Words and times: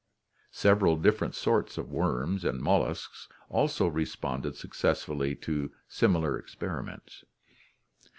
Several 0.55 0.95
different 0.97 1.35
sorts 1.35 1.77
of 1.77 1.91
worms 1.91 2.43
and 2.43 2.59
molluscs 2.59 3.27
also 3.49 3.85
responded 3.85 4.55
successfully 4.55 5.35
to 5.35 5.71
similar 5.87 6.39
ex 6.39 6.55
periments. 6.55 7.23